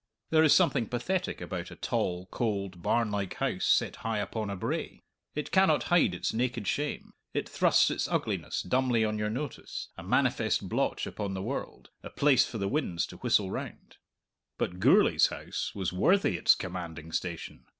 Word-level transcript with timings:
There 0.31 0.41
is 0.41 0.51
something 0.51 0.87
pathetic 0.87 1.41
about 1.41 1.69
a 1.69 1.75
tall, 1.75 2.25
cold, 2.31 2.81
barn 2.81 3.11
like 3.11 3.35
house 3.35 3.65
set 3.65 3.97
high 3.97 4.17
upon 4.17 4.49
a 4.49 4.55
brae; 4.55 5.03
it 5.35 5.51
cannot 5.51 5.83
hide 5.93 6.15
its 6.15 6.33
naked 6.33 6.65
shame; 6.67 7.13
it 7.35 7.47
thrusts 7.47 7.91
its 7.91 8.07
ugliness 8.07 8.63
dumbly 8.63 9.05
on 9.05 9.19
your 9.19 9.29
notice, 9.29 9.89
a 9.99 10.01
manifest 10.01 10.67
blotch 10.67 11.05
upon 11.05 11.35
the 11.35 11.43
world, 11.43 11.91
a 12.01 12.09
place 12.09 12.47
for 12.47 12.57
the 12.57 12.67
winds 12.67 13.05
to 13.05 13.17
whistle 13.17 13.51
round. 13.51 13.97
But 14.57 14.79
Gourlay's 14.79 15.27
house 15.27 15.75
was 15.75 15.93
worthy 15.93 16.35
its 16.35 16.55
commanding 16.55 17.11
station. 17.11 17.67